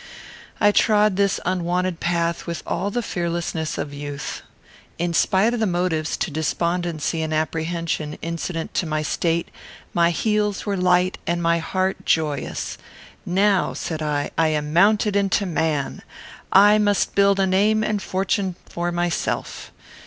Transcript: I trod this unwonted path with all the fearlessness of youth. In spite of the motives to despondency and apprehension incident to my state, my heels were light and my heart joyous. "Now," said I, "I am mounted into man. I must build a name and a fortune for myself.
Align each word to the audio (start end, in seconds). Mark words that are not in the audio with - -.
I 0.59 0.71
trod 0.71 1.15
this 1.15 1.39
unwonted 1.45 1.99
path 1.99 2.47
with 2.47 2.63
all 2.65 2.89
the 2.89 3.03
fearlessness 3.03 3.77
of 3.77 3.93
youth. 3.93 4.41
In 4.97 5.13
spite 5.13 5.53
of 5.53 5.59
the 5.59 5.67
motives 5.67 6.17
to 6.17 6.31
despondency 6.31 7.21
and 7.21 7.31
apprehension 7.31 8.17
incident 8.23 8.73
to 8.73 8.87
my 8.87 9.03
state, 9.03 9.49
my 9.93 10.09
heels 10.09 10.65
were 10.65 10.75
light 10.75 11.19
and 11.27 11.39
my 11.43 11.59
heart 11.59 12.03
joyous. 12.03 12.79
"Now," 13.27 13.75
said 13.75 14.01
I, 14.01 14.31
"I 14.39 14.47
am 14.47 14.73
mounted 14.73 15.15
into 15.15 15.45
man. 15.45 16.01
I 16.51 16.79
must 16.79 17.13
build 17.13 17.39
a 17.39 17.45
name 17.45 17.83
and 17.83 17.99
a 17.99 18.03
fortune 18.03 18.55
for 18.67 18.91
myself. 18.91 19.71